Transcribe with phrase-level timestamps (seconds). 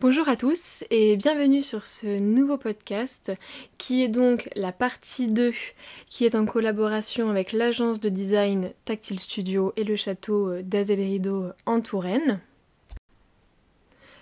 [0.00, 3.32] Bonjour à tous et bienvenue sur ce nouveau podcast
[3.76, 5.52] qui est donc la partie 2
[6.06, 11.48] qui est en collaboration avec l'agence de design Tactile Studio et le château d'Azel Rideau
[11.66, 12.40] en Touraine.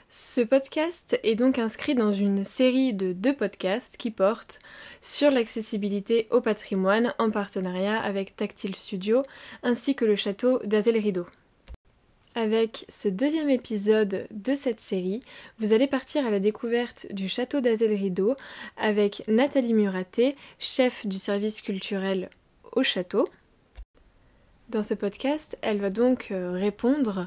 [0.08, 4.58] Ce podcast est donc inscrit dans une série de deux podcasts qui portent
[5.00, 9.22] sur l'accessibilité au patrimoine en partenariat avec Tactile Studio
[9.62, 11.26] ainsi que le château d'Azel Rideau.
[12.34, 15.20] Avec ce deuxième épisode de cette série,
[15.58, 18.36] vous allez partir à la découverte du château d'Azel Rideau
[18.76, 22.30] avec Nathalie Muraté, chef du service culturel
[22.72, 23.26] au château.
[24.68, 27.26] Dans ce podcast, elle va donc euh, répondre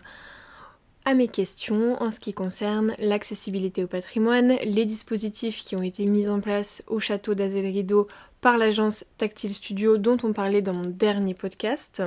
[1.05, 6.05] à mes questions en ce qui concerne l'accessibilité au patrimoine, les dispositifs qui ont été
[6.05, 8.07] mis en place au château d'Azel Rideau
[8.39, 12.03] par l'agence Tactile Studio dont on parlait dans mon dernier podcast.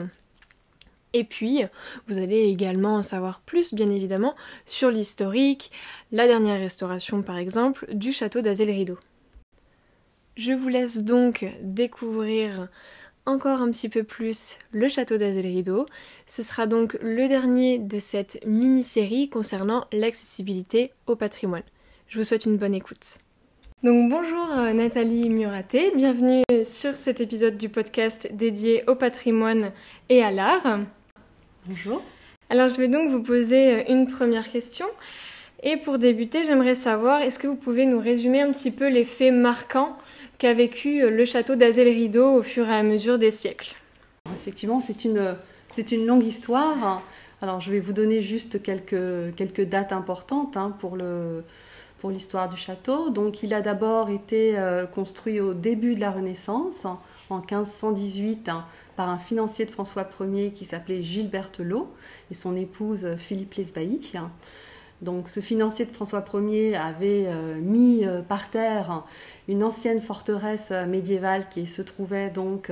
[1.14, 1.62] Et puis,
[2.08, 4.34] vous allez également en savoir plus, bien évidemment,
[4.66, 5.70] sur l'historique,
[6.10, 8.98] la dernière restauration par exemple, du château d'Azel Rideau.
[10.36, 12.68] Je vous laisse donc découvrir
[13.26, 15.86] encore un petit peu plus le château d'Azel Rideau.
[16.26, 21.62] Ce sera donc le dernier de cette mini-série concernant l'accessibilité au patrimoine.
[22.08, 23.18] Je vous souhaite une bonne écoute.
[23.84, 29.70] Donc bonjour euh, Nathalie Muraté, bienvenue sur cet épisode du podcast dédié au patrimoine
[30.08, 30.80] et à l'art.
[31.66, 32.02] Bonjour.
[32.50, 34.84] Alors je vais donc vous poser euh, une première question.
[35.62, 39.04] Et pour débuter, j'aimerais savoir, est-ce que vous pouvez nous résumer un petit peu les
[39.04, 39.96] faits marquants
[40.36, 43.74] qu'a vécu euh, le château d'Azel Rideau au fur et à mesure des siècles?
[44.36, 45.36] Effectivement, c'est une,
[45.68, 47.02] c'est une longue histoire.
[47.40, 51.44] Alors je vais vous donner juste quelques, quelques dates importantes hein, pour, le,
[51.98, 53.08] pour l'histoire du château.
[53.08, 56.84] Donc il a d'abord été euh, construit au début de la Renaissance,
[57.30, 58.50] en 1518
[58.96, 61.92] par un financier de François Ier qui s'appelait Gilbert Lot
[62.30, 64.12] et son épouse euh, Philippe Lesbailly.
[65.02, 69.04] Donc ce financier de François Ier avait euh, mis euh, par terre
[69.48, 72.70] une ancienne forteresse médiévale qui se trouvait donc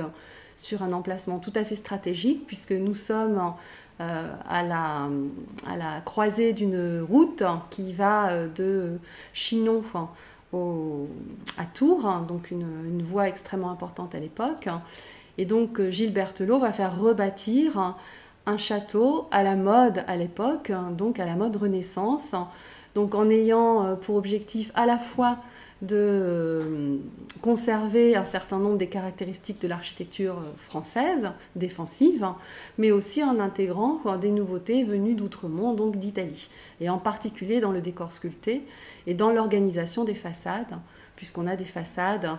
[0.57, 3.53] sur un emplacement tout à fait stratégique puisque nous sommes
[3.99, 8.99] à, la, croisée d'une route qui va de
[9.33, 9.83] Chinon
[10.51, 14.67] à Tours, donc une voie extrêmement importante à l'époque.
[15.37, 17.95] Et donc euh, Gilles Berthelot va faire rebâtir
[18.45, 22.35] un château à la mode à l'époque, donc à la mode Renaissance,
[22.95, 25.37] donc en ayant euh, pour objectif à la fois
[25.81, 26.97] de euh,
[27.41, 32.25] conserver un certain nombre des caractéristiques de l'architecture française, défensive,
[32.77, 37.81] mais aussi en intégrant des nouveautés venues d'outre-monde, donc d'Italie, et en particulier dans le
[37.81, 38.63] décor sculpté
[39.07, 40.77] et dans l'organisation des façades,
[41.17, 42.29] puisqu'on a des façades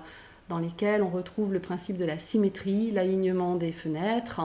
[0.48, 4.40] dans lesquels on retrouve le principe de la symétrie, l'alignement des fenêtres,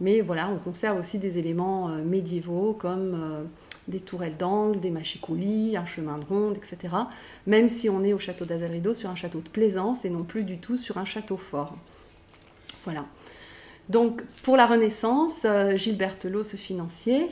[0.00, 3.44] mais voilà, on conserve aussi des éléments euh, médiévaux comme euh,
[3.88, 6.94] des tourelles d'angle, des machicoulis, un chemin de ronde, etc.
[7.46, 10.44] Même si on est au château d'Azarido sur un château de plaisance et non plus
[10.44, 11.76] du tout sur un château fort.
[12.84, 13.04] Voilà.
[13.88, 17.28] Donc pour la Renaissance, euh, Berthelot, ce financier,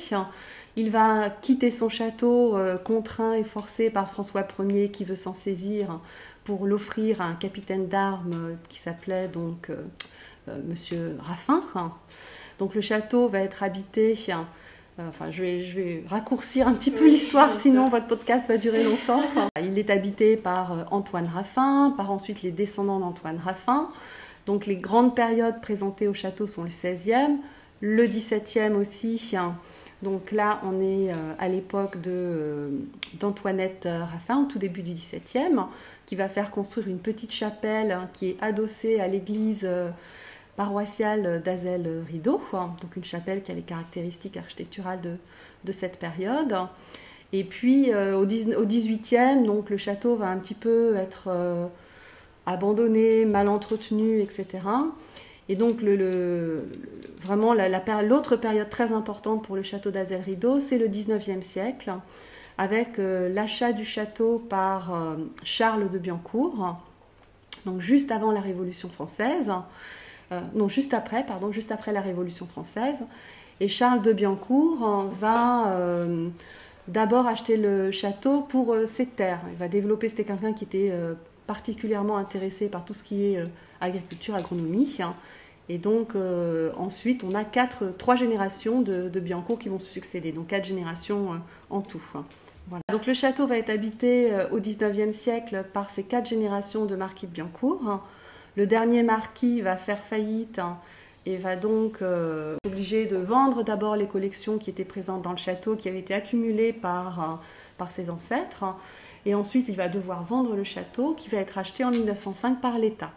[0.77, 6.01] il va quitter son château contraint et forcé par François Ier qui veut s'en saisir
[6.45, 9.77] pour l'offrir à un capitaine d'armes qui s'appelait donc euh,
[10.49, 11.63] euh, Monsieur Raffin.
[12.59, 14.15] Donc le château va être habité.
[14.29, 18.59] Euh, enfin, je vais, je vais raccourcir un petit peu l'histoire, sinon votre podcast va
[18.59, 19.23] durer longtemps.
[19.63, 23.89] Il est habité par Antoine Raffin, par ensuite les descendants d'Antoine Raffin.
[24.47, 27.37] Donc les grandes périodes présentées au château sont le 16e,
[27.81, 29.35] le 17e aussi.
[30.03, 31.97] Donc là, on est à l'époque
[33.19, 35.65] d'Antoinette Raffin, au tout début du 17e
[36.07, 39.91] qui va faire construire une petite chapelle hein, qui est adossée à l'église euh,
[40.57, 45.01] paroissiale d'Azel Rideau, donc une chapelle qui a les caractéristiques architecturales
[45.65, 46.55] de, cette période.
[47.33, 51.67] Et puis euh, au, 18e, donc le château va un petit peu être euh,
[52.47, 54.61] abandonné, mal entretenu, etc.
[55.49, 55.81] Et donc
[57.23, 57.55] vraiment
[58.03, 61.93] l'autre période très importante pour le château d'Azel Rideau, c'est le 19e siècle
[62.59, 66.77] avec euh, l'achat du château par euh, Charles de Biancourt,
[67.67, 69.51] donc juste avant la Révolution française,
[70.33, 72.99] euh, non juste après, pardon, juste après la Révolution française.
[73.61, 75.79] Et Charles de Biancourt va
[76.89, 79.39] d'abord acheter le château pour ses terres.
[79.53, 80.93] Il va développer, c'était quelqu'un qui était
[81.47, 83.47] particulièrement intéressé par tout ce qui est
[83.81, 84.99] agriculture, agronomie.
[85.69, 86.17] Et donc
[86.77, 90.65] ensuite, on a quatre, trois générations de, de Biancourt qui vont se succéder, donc quatre
[90.65, 91.41] générations
[91.71, 92.03] en tout.
[92.89, 96.97] Donc le château va être habité euh, au XIXe siècle par ces quatre générations de
[96.97, 98.01] marquis de Biancourt.
[98.57, 100.79] Le dernier marquis va faire faillite hein,
[101.27, 105.37] et va donc euh, obligé de vendre d'abord les collections qui étaient présentes dans le
[105.37, 107.41] château, qui avaient été accumulées par
[107.77, 108.65] par ses ancêtres.
[109.27, 112.79] Et ensuite, il va devoir vendre le château qui va être acheté en 1905 par
[112.79, 113.11] l'État.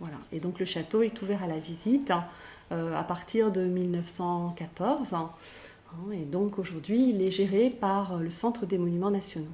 [0.00, 0.16] Voilà.
[0.32, 2.12] Et donc le château est ouvert à la visite
[2.72, 5.14] euh, à partir de 1914.
[5.94, 6.12] Hein.
[6.12, 9.46] et donc aujourd'hui, il est géré par le Centre des Monuments Nationaux.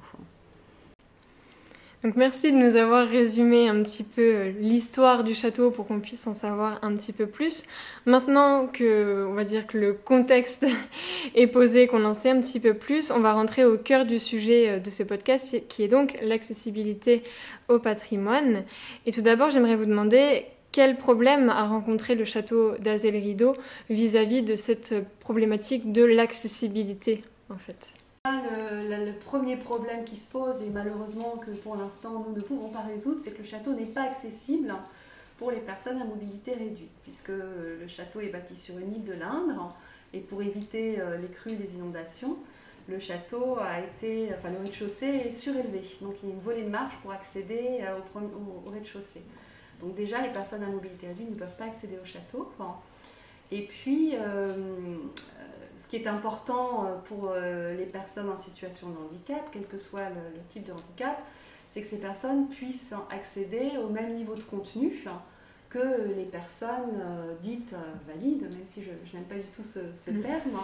[2.03, 5.99] Donc merci de nous avoir résumé un petit peu euh, l'histoire du château pour qu'on
[5.99, 7.63] puisse en savoir un petit peu plus.
[8.07, 10.65] Maintenant que dire que le contexte
[11.35, 14.17] est posé, qu'on en sait un petit peu plus, on va rentrer au cœur du
[14.17, 17.21] sujet euh, de ce podcast qui est donc l'accessibilité
[17.69, 18.63] au patrimoine.
[19.05, 23.53] Et tout d'abord, j'aimerais vous demander quel problème a rencontré le château d'Azel Rideau
[23.89, 27.93] vis-à-vis de cette problématique de l'accessibilité en fait?
[28.25, 32.81] Le, premier problème qui se pose, et malheureusement que pour l'instant nous ne pouvons pas
[32.81, 34.73] résoudre, c'est que le château n'est pas accessible
[35.37, 39.13] pour les personnes à mobilité réduite, puisque le château est bâti sur une île de
[39.13, 39.75] l'Indre,
[40.13, 42.37] et pour éviter euh, les crues et les inondations,
[42.87, 46.63] le château a été, enfin le rez-de-chaussée est surélevé, donc il y a une volée
[46.63, 49.21] de marche pour accéder euh, au, rez-de-chaussée.
[49.81, 52.51] Donc déjà, les personnes à mobilité réduite ne peuvent pas accéder au château.
[53.51, 54.53] Et puis, euh,
[55.81, 59.79] ce qui est important euh, pour euh, les personnes en situation de handicap, quel que
[59.79, 61.17] soit le, type de handicap,
[61.69, 65.03] c'est que ces personnes puissent accéder au même niveau de contenu
[65.69, 67.73] que les personnes euh, dites
[68.07, 70.21] valides, même si je, n'aime pas du tout ce, mm.
[70.21, 70.59] terme.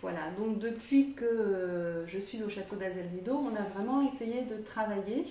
[0.00, 4.56] Voilà, donc depuis que je suis au château d'Azel Rideau, on a vraiment essayé de
[4.62, 5.26] travailler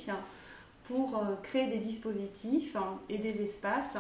[0.90, 2.76] pour créer des dispositifs
[3.08, 3.96] et des espaces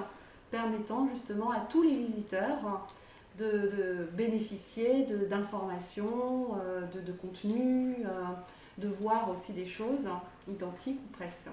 [0.51, 2.88] permettant justement à tous les visiteurs
[3.38, 8.24] de, bénéficier d'informations, euh, de, de, contenu, euh,
[8.77, 10.09] de voir aussi des choses
[10.50, 11.47] identiques ou presque.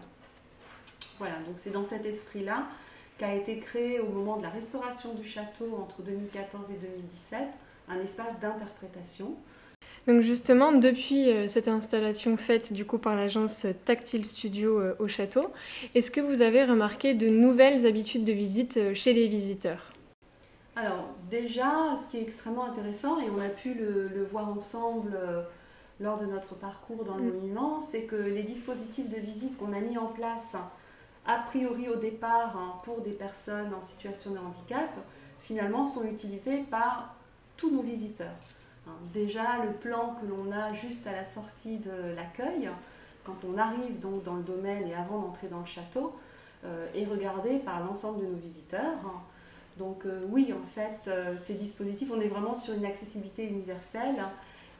[1.19, 2.65] Voilà, donc c'est dans cet esprit-là
[3.19, 7.41] qu'a été créé au moment de la restauration du château entre 2014 et 2017
[7.89, 9.37] un espace d'interprétation.
[10.07, 15.51] Donc justement, depuis euh, cette installation faite du coup par l'agence Tactile Studio au château,
[15.95, 19.93] est-ce que vous avez remarqué de nouvelles habitudes de visite chez les visiteurs?
[20.77, 25.43] Alors déjà, ce qui est extrêmement intéressant, et on a pu le, voir ensemble euh,
[26.01, 27.33] lors de notre parcours dans le mm.
[27.33, 30.55] monument, c'est que les dispositifs de visite qu'on a mis en place,
[31.27, 34.91] a priori au départ hein, pour des personnes en situation de handicap,
[35.41, 37.17] finalement sont utilisés par
[37.57, 38.37] tous nos visiteurs.
[39.13, 42.71] Déjà, le plan que l'on a juste à la sortie de l'accueil,
[43.25, 46.15] quand on arrive donc dans le domaine et avant d'entrer dans le château,
[46.65, 49.25] euh, est regardé par l'ensemble de nos visiteurs.
[49.79, 54.17] Donc euh, oui, en fait, euh, ces dispositifs, on est vraiment sur une accessibilité universelle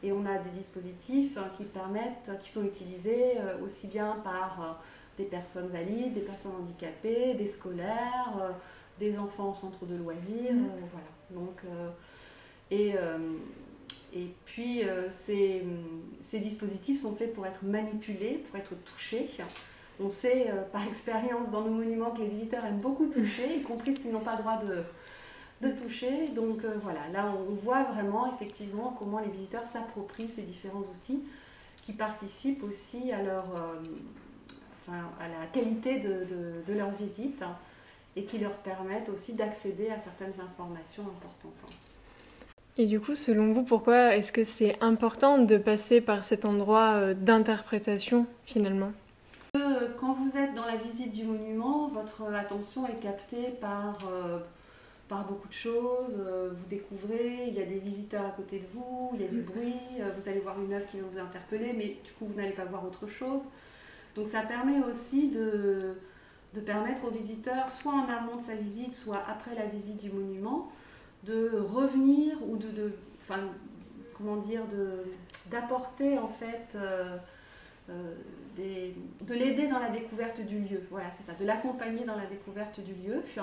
[0.03, 4.81] et on a des dispositifs qui permettent, qui sont utilisés aussi bien par
[5.17, 8.55] des personnes valides, des personnes handicapées, des scolaires,
[9.01, 10.69] des enfants en centre de loisirs, mmh.
[10.93, 11.41] voilà.
[11.43, 11.63] Donc,
[12.71, 12.95] et,
[14.15, 15.63] et puis ces,
[16.23, 19.29] ces dispositifs sont faits pour être manipulés, pour être touchés.
[19.99, 23.63] On sait euh, par expérience dans nos monuments que les visiteurs aiment beaucoup toucher, y
[23.63, 24.85] compris ceux qui n'ont pas le droit de,
[25.83, 26.29] toucher.
[26.29, 31.23] Donc euh, voilà, là on voit vraiment effectivement comment les visiteurs s'approprient ces différents outils
[31.83, 37.43] qui participent aussi à, leur, euh, à la qualité de, leur visite
[38.17, 41.73] et qui leur permettent aussi d'accéder à certaines informations importantes.
[42.79, 47.15] Et du coup, selon vous, pourquoi est-ce que c'est important de passer par cet endroit
[47.15, 48.93] d'interprétation finalement?
[49.99, 54.39] Quand vous êtes dans la visite du monument, votre attention est captée par, euh,
[55.09, 56.15] par beaucoup de choses.
[56.19, 59.29] Euh, vous découvrez, il y a des visiteurs à côté de vous, il y a
[59.29, 62.27] du bruit, euh, vous allez voir une œuvre qui va vous interpeller, mais du coup
[62.27, 63.43] vous n'allez pas voir autre chose.
[64.15, 65.97] Donc ça permet aussi de,
[66.55, 70.11] de permettre aux visiteurs, soit en amont de sa visite, soit après la visite du
[70.11, 70.71] monument,
[71.27, 72.93] de revenir ou de,
[74.17, 74.63] comment dire,
[75.51, 76.77] d'apporter en fait
[77.89, 80.83] de l'aider dans la découverte du lieu.
[80.91, 83.41] Voilà, c'est ça, de l'accompagner dans la découverte du lieu, puis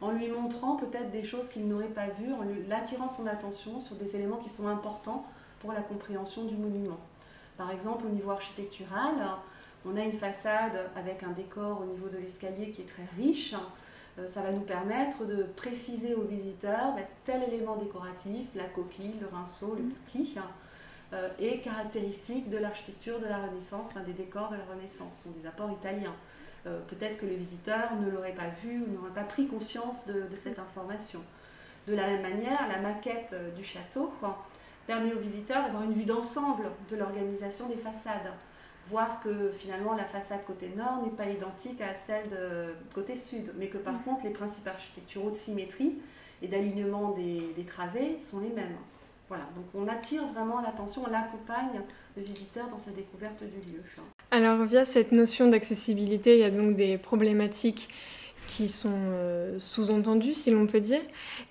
[0.00, 3.80] en, lui montrant peut-être des choses qu'il n'aurait pas vues, en lui attirant son attention
[3.80, 5.26] sur des éléments qui sont importants
[5.60, 6.98] pour la compréhension du monument.
[7.56, 9.14] Par exemple, au niveau architectural,
[9.84, 13.54] on a une façade avec un décor au niveau de l'escalier qui est très riche.
[14.20, 19.16] Euh, ça va nous permettre de préciser aux visiteurs bah, tel élément décoratif, la coquille,
[19.20, 20.36] le rinceau, le petit,
[21.12, 25.28] euh, et caractéristiques de l'architecture de la Renaissance, enfin des décors de la Renaissance, ce
[25.28, 26.14] sont des apports italiens.
[26.66, 30.24] Euh, peut-être que le visiteur ne l'aurait pas vu ou n'aurait pas pris conscience de,
[30.36, 31.20] cette information.
[31.86, 34.12] De la même manière, la maquette du château
[34.86, 38.30] permet aux visiteurs d'avoir une vue d'ensemble de l'organisation des façades.
[38.90, 43.52] Voir que finalement la façade côté nord n'est pas identique à celle de côté sud,
[43.56, 44.02] mais que par mm.
[44.04, 45.98] contre les principes architecturaux de symétrie
[46.42, 48.76] et d'alignement des, des travées sont les mêmes.
[49.28, 51.82] voilà, donc on attire vraiment l'attention, on accompagne
[52.16, 53.82] le visiteur dans sa découverte du lieu.
[54.30, 57.88] Alors via cette notion d'accessibilité, il y a donc des problématiques
[58.46, 61.00] qui sont euh, sous-entendues, si l'on peut dire.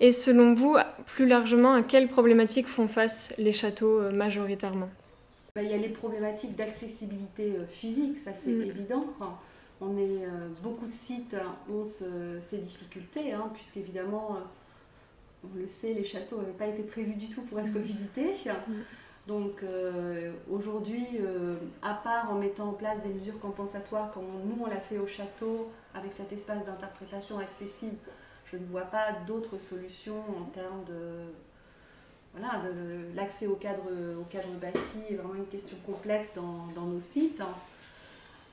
[0.00, 4.90] Et selon vous, plus largement, à quelles problématiques font face les châteaux euh, majoritairement?
[5.56, 8.62] Il y a les problématiques d'accessibilité euh, physique, ça c'est mm.
[8.62, 9.06] évident.
[9.80, 10.26] on est,
[10.62, 11.36] beaucoup de sites
[11.70, 14.38] ont ces difficultés, hein, puisqu'évidemment,
[15.44, 17.82] on le sait, les châteaux n'avaient pas été prévus du tout pour être mm.
[17.82, 18.32] visités.
[18.46, 18.72] Mm.
[19.26, 24.64] Donc euh, aujourd'hui, euh, à part en mettant en place des mesures compensatoires comme nous
[24.64, 27.96] on l'a fait au château avec cet espace d'interprétation accessible,
[28.46, 31.32] je ne vois pas d'autres solutions en termes de
[32.32, 32.62] voilà,
[33.14, 33.82] l'accès au cadre,
[34.20, 37.42] au cadre bâti est vraiment une question complexe dans, nos sites.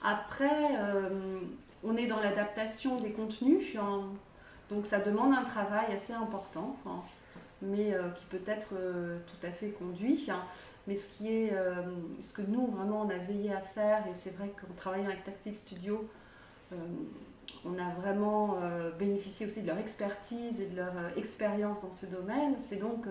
[0.03, 1.39] Après, euh,
[1.83, 4.05] on est dans l'adaptation des contenus, hein.
[4.69, 7.01] donc ça demande un travail assez important, hein,
[7.61, 10.29] mais qui peut être tout à fait conduit.
[10.87, 11.73] Mais ce qui est, euh,
[12.21, 15.25] ce que nous vraiment on a veillé à faire, et c'est vrai qu'en travaillant avec
[15.25, 16.09] Tactile Studio,
[16.71, 16.75] euh,
[17.65, 22.05] on a vraiment euh, bénéficié aussi de leur expertise et de leur expérience dans ce
[22.05, 23.05] domaine, c'est donc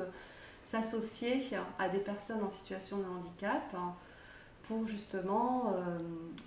[0.67, 1.43] s'associer
[1.79, 3.95] à des personnes en situation de handicap hein,
[4.65, 5.77] pour justement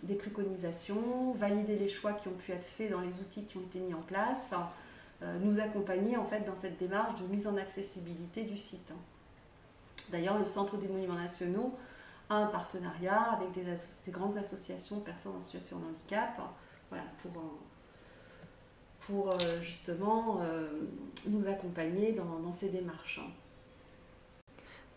[0.04, 3.62] des préconisations, valider les choix qui ont pu être faits dans les outils qui ont
[3.62, 4.52] été mis en place,
[5.40, 8.92] nous accompagner en fait dans cette démarche de mise en accessibilité du site.
[10.12, 11.74] D'ailleurs, le Centre des Monuments Nationaux
[12.30, 16.40] a un partenariat avec des, grandes associations de personnes en situation de handicap
[19.08, 20.68] pour, euh, justement euh,
[21.26, 23.22] nous accompagner dans, ces démarches.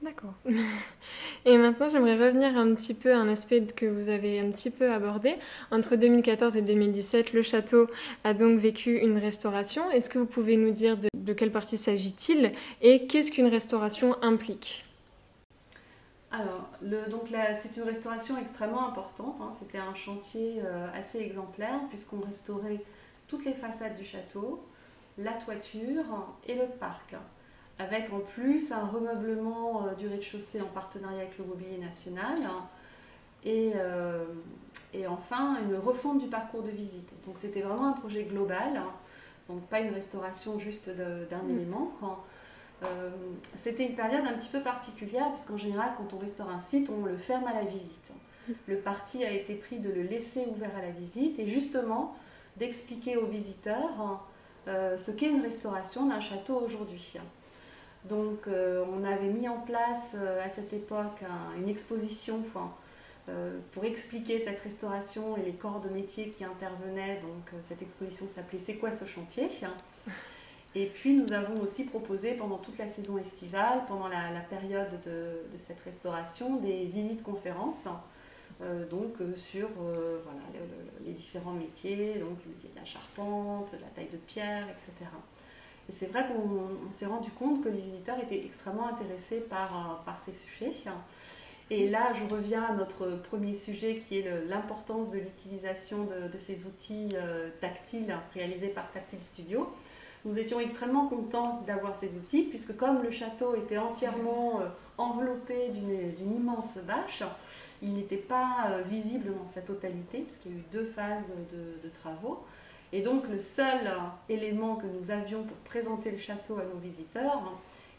[0.03, 0.35] D'accord.
[1.45, 4.71] Et maintenant, j'aimerais revenir un petit peu à un aspect que vous avez un petit
[4.71, 5.37] peu abordé.
[5.71, 7.89] Entre 2014 et 2017, le château
[8.25, 9.89] a donc vécu une restauration.
[9.93, 14.85] Est-ce que vous pouvez nous dire de, quelle partie s'agit-il et qu'est-ce qu'une restauration implique?
[16.33, 17.29] Alors, donc
[17.63, 19.37] c'est une restauration extrêmement importante.
[19.41, 19.51] Hein.
[19.57, 22.83] C'était un chantier euh, assez exemplaire puisqu'on restaurait
[23.29, 24.67] toutes les façades du château,
[25.17, 26.05] la toiture
[26.47, 27.15] et le parc,
[27.83, 32.39] avec en plus un remeublement euh, du rez-de-chaussée en partenariat avec le Mobilier National
[33.45, 34.25] et, euh,
[34.95, 37.11] et, enfin une refonte du parcours de visite.
[37.27, 38.91] Donc c'était vraiment un projet global, hein.
[39.49, 41.51] donc pas une restauration juste d'un mmh.
[41.51, 41.93] élément.
[42.85, 43.11] Euh,
[43.59, 46.91] c'était une période un petit peu particulière parce qu'en général, quand on restaure un site,
[46.91, 48.13] on le ferme à la visite.
[48.67, 52.17] Le parti a été pris de le laisser ouvert à la visite et justement
[52.57, 54.21] d'expliquer aux visiteurs
[54.69, 57.19] euh, ce qu'est une restauration d'un château aujourd'hui.
[58.09, 61.23] Donc euh, on avait mis en place à cette époque
[61.57, 62.43] une exposition
[63.73, 67.21] pour expliquer cette restauration et les corps de métier qui intervenaient.
[67.21, 69.49] Donc cette exposition s'appelait C'est quoi ce chantier
[70.75, 75.59] et puis nous avons aussi proposé pendant toute la saison estivale, pendant la, période de,
[75.59, 77.87] cette restauration, des visites conférences.
[78.61, 80.21] Euh, donc euh, sur euh,
[81.05, 85.11] les différents métiers, donc le métier de la charpente, la taille de pierre, etc.
[85.91, 90.33] C'est vrai qu'on s'est rendu compte que les visiteurs étaient extrêmement intéressés par, par ces
[90.33, 90.73] sujets.
[91.71, 96.67] Et là, je reviens à notre premier sujet qui est l'importance de l'utilisation de, ces
[96.67, 97.15] outils
[97.61, 99.69] tactiles réalisés par Tactile Studio.
[100.25, 105.71] Nous étions extrêmement contents d'avoir ces outils, puisque comme le château était entièrement euh, enveloppé
[105.71, 107.25] d'une immense bâche,
[107.81, 111.89] il n'était pas euh, visible dans sa totalité, puisqu'il y a eu deux phases de,
[112.01, 112.45] travaux.
[112.93, 113.91] Et donc le seul
[114.29, 117.53] élément que nous avions pour présenter le château à nos visiteurs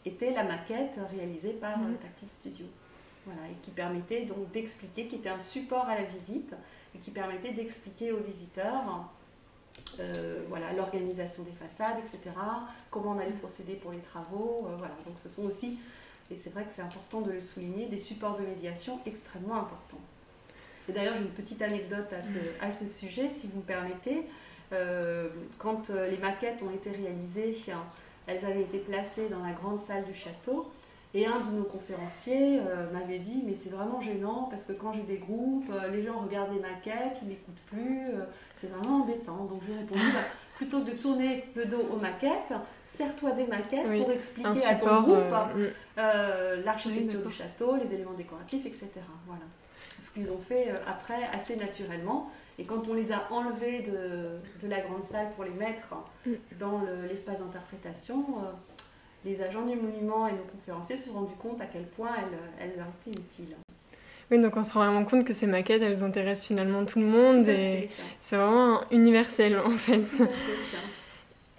[0.06, 1.96] était la maquette réalisée par mmh.
[1.96, 2.66] Tactile Studio.
[3.26, 6.54] Voilà, et qui permettait donc d'expliquer, qui était un support à la visite,
[6.94, 9.08] et qui permettait d'expliquer aux visiteurs
[10.00, 12.34] euh, voilà, l'organisation des façades, etc.
[12.90, 14.66] Comment on allait procéder pour les travaux.
[14.66, 14.94] Euh, voilà.
[15.06, 15.78] Donc ce sont aussi,
[16.30, 20.00] et c'est vrai que c'est important de le souligner, des supports de médiation extrêmement importants.
[20.88, 24.26] Et d'ailleurs, j'ai une petite anecdote à ce, à ce, sujet, si vous me permettez.
[24.72, 25.28] Euh,
[25.58, 27.56] quand les maquettes ont été réalisées,
[28.26, 30.70] elles avaient été placées dans la grande salle du château.
[31.16, 32.60] Et un de nos conférenciers
[32.92, 36.52] m'avait dit, mais c'est vraiment gênant parce que quand j'ai des groupes, les gens regardent
[36.52, 38.08] les maquettes, ils m'écoutent plus,
[38.56, 39.44] c'est vraiment embêtant.
[39.44, 42.52] Donc je lui ai répondu, bah, plutôt que de tourner le dos aux maquettes,
[42.84, 45.72] sers-toi des maquettes pour expliquer à ton groupe euh, mm.
[45.98, 48.88] euh, l'architecture du château, les éléments décoratifs, etc.
[49.26, 49.42] Voilà.
[50.00, 52.30] Ce qu'ils ont fait euh, après assez naturellement.
[52.58, 56.32] Et quand on les a enlevés de, la grande salle pour les mettre mm.
[56.58, 58.24] dans l'espace d'interprétation,
[59.24, 62.38] les agents du monument et nos conférenciers se sont rendus compte à quel point elles,
[62.60, 63.56] elles leur étaient utiles.
[64.30, 67.06] Oui, donc on se rend vraiment compte que ces maquettes, elles intéressent finalement tout le
[67.06, 70.22] monde et c'est vraiment universel en fait.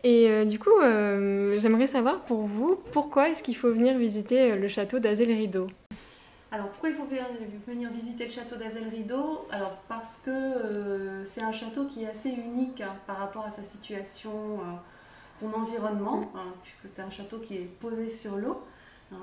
[0.05, 4.99] Et du coup, j'aimerais savoir pour vous, pourquoi est-ce qu'il faut venir visiter le château
[4.99, 5.67] d'Azel-Rideau
[6.51, 11.85] alors pourquoi il faut venir visiter le château d'Azel-Rideau Alors parce que c'est un château
[11.85, 14.59] qui est assez unique hein, par rapport à sa situation,
[15.33, 16.27] son environnement, mm.
[16.35, 18.63] hein, puisque c'est un château qui est posé sur l'eau.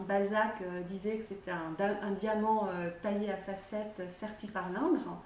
[0.09, 5.21] Balzac euh, disait que c'était un, diamant euh, taillé à facettes serti par l'Indre.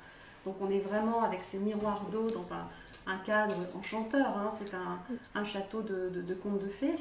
[0.45, 4.27] Donc on est vraiment avec ces miroirs d'eau dans un, cadre enchanteur.
[4.27, 4.51] Hein.
[4.53, 4.73] C'est
[5.35, 6.97] un, château de, de, contes de fées.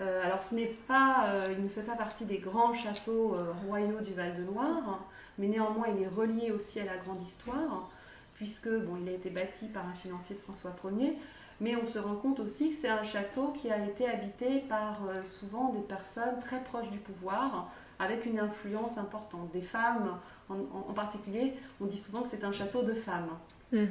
[0.00, 3.36] Euh, alors ce n'est pas, il ne fait pas partie des grands châteaux
[3.66, 5.04] royaux du Val-de-Loire,
[5.38, 7.90] mais néanmoins il est relié aussi à la grande histoire,
[8.34, 11.16] puisque bon, il a été bâti par un financier de François Ier.
[11.60, 15.00] Mais on se rend compte aussi que c'est un château qui a été habité par
[15.08, 19.52] euh, souvent des personnes très proches du pouvoir, avec une influence importante.
[19.52, 23.30] Des femmes en, particulier, on dit souvent que c'est un château de femmes.
[23.72, 23.86] Hmm.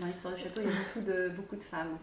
[0.00, 1.96] Dans l'histoire du château, il y a beaucoup de, beaucoup de femmes.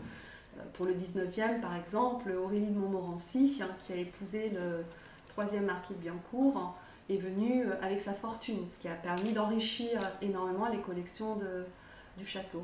[0.57, 4.83] Euh, pour le 19e, par exemple, Aurélie de Montmorency, hein, qui a épousé le
[5.29, 6.75] troisième marquis de Biancourt,
[7.09, 11.65] est venue euh, avec sa fortune, ce qui a permis d'enrichir énormément les collections de,
[12.17, 12.63] du château.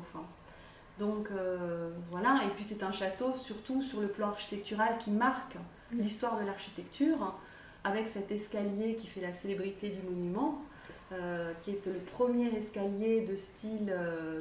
[0.98, 5.56] Donc euh, voilà, et puis c'est un château surtout sur le plan architectural qui marque
[5.92, 7.34] l'histoire de l'architecture,
[7.84, 10.62] avec cet escalier qui fait la célébrité du monument,
[11.12, 14.40] euh, qui est le premier escalier de style, euh,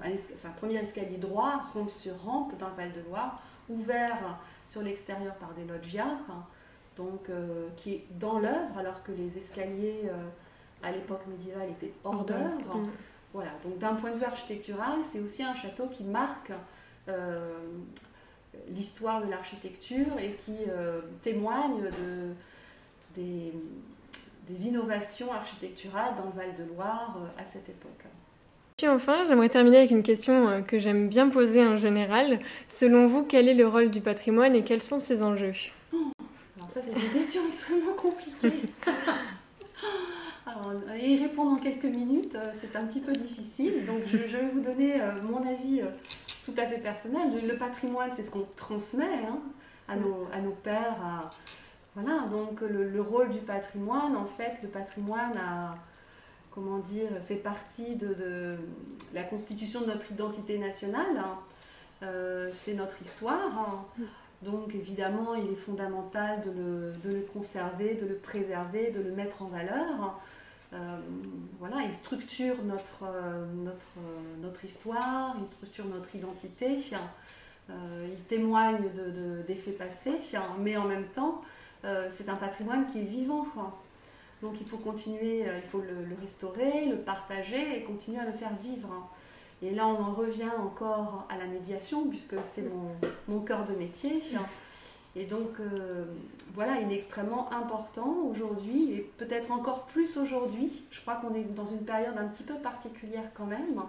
[0.00, 5.64] enfin premier escalier droit, rampe sur rampe dans le Val-de-Loire, ouvert sur l'extérieur par des
[5.64, 6.16] loggias,
[6.96, 7.30] donc
[7.76, 10.10] qui est dans l'œuvre, alors que les escaliers
[10.82, 12.80] à l'époque médiévale étaient hors d'œuvre.
[13.32, 16.52] Voilà, donc d'un point de vue architectural, c'est aussi un château qui marque
[17.08, 17.58] euh,
[18.68, 22.34] l'histoire de l'architecture et qui euh, témoigne de,
[23.14, 23.52] des,
[24.66, 28.04] innovations architecturales dans le Val-de-Loire euh, à cette époque.
[28.78, 32.38] Puis enfin, j'aimerais terminer avec une question que j'aime bien poser en général.
[32.68, 35.52] Selon vous, quel est le rôle du patrimoine et quels sont ses enjeux?
[35.92, 36.12] Oh,
[36.56, 38.62] Alors ça, c'est une question extrêmement compliquée.
[40.46, 43.84] Alors, y répondre en quelques minutes, euh, c'est un petit peu difficile.
[43.84, 45.86] Donc, je, vais vous donner euh, mon avis euh,
[46.44, 47.32] tout à fait personnel.
[47.44, 49.40] Le patrimoine, c'est ce qu'on transmet hein,
[49.88, 51.32] à, nos, à nos pères.
[51.96, 55.74] Voilà, donc le, rôle du patrimoine, en fait, le patrimoine a,
[56.50, 58.56] comment dire, fait partie de,
[59.14, 61.16] la constitution de notre identité nationale.
[61.16, 62.08] Hein.
[62.52, 63.58] c'est notre histoire.
[63.58, 64.04] Hein.
[64.42, 69.46] Donc évidemment, il est fondamental de le, conserver, de le préserver, de le mettre en
[69.46, 70.18] valeur.
[70.74, 70.76] Euh,
[71.58, 76.76] voilà, il structure notre, euh, notre, euh, histoire, il structure notre identité,
[77.70, 80.18] il témoigne de, passés,
[80.58, 81.42] mais en même temps,
[82.08, 83.46] c'est un patrimoine qui est vivant.
[84.42, 88.54] Donc il faut continuer, il faut le, restaurer, le partager et continuer à le faire
[88.62, 89.10] vivre.
[89.62, 92.92] Et là, on en revient encore à la médiation, puisque c'est mon,
[93.26, 94.22] mon cœur de métier.
[95.16, 96.04] Et donc, euh,
[96.54, 101.42] voilà, il est extrêmement important aujourd'hui, et peut-être encore plus aujourd'hui, je crois qu'on est
[101.42, 103.82] dans une période un petit peu particulière quand même,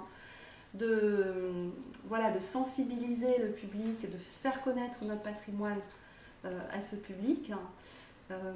[0.73, 1.69] de,
[2.05, 5.79] voilà, de sensibiliser le public, de faire connaître notre patrimoine
[6.45, 7.51] euh, à ce public.
[8.31, 8.53] Euh,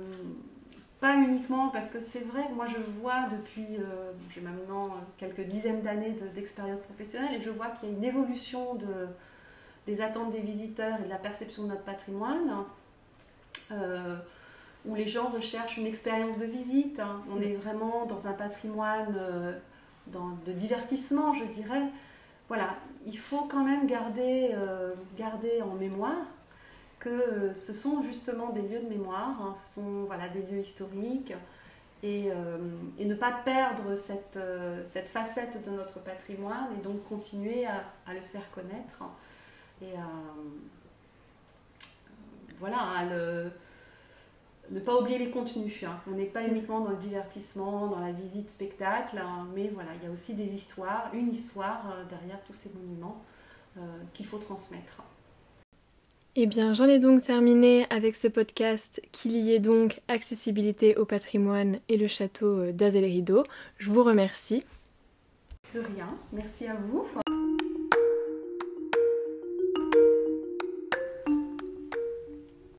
[1.04, 3.78] pas uniquement parce que c'est vrai que moi je vois depuis,
[4.34, 8.76] j'ai maintenant quelques dizaines d'années d'expérience professionnelle, et je vois qu'il y a une évolution
[8.76, 9.10] de
[9.86, 12.66] des attentes des visiteurs et de la perception de notre patrimoine,
[13.72, 14.16] euh,
[14.86, 17.00] où les gens recherchent une expérience de visite.
[17.00, 17.22] Hein.
[17.32, 19.54] On est vraiment dans un patrimoine euh,
[20.08, 21.84] de divertissement, je dirais.
[22.48, 26.26] Voilà, il faut quand même garder, euh, garder en mémoire
[27.04, 29.56] que ce sont justement des lieux de mémoire, hein.
[29.66, 31.34] ce sont voilà, des lieux historiques,
[32.02, 32.30] et,
[33.00, 34.38] et ne pas perdre cette,
[34.84, 39.04] cette, facette de notre patrimoine et donc continuer à, le faire connaître
[39.82, 40.10] et à,
[42.60, 43.06] voilà, à
[44.72, 45.84] ne pas oublier les contenus.
[45.84, 46.00] Hein.
[46.08, 50.08] On n'est pas uniquement dans le divertissement, dans la visite spectacle, hein, mais voilà, il
[50.08, 53.22] y a aussi des histoires, une histoire euh, derrière tous ces monuments
[53.78, 53.82] euh,
[54.14, 55.04] qu'il faut transmettre.
[56.36, 61.78] Eh bien, j'en ai donc terminé avec ce podcast qui liait donc accessibilité au patrimoine
[61.90, 63.44] et le château euh, d'Azel Rideau.
[63.78, 64.66] Je vous remercie.
[65.76, 67.06] De rien, merci à vous.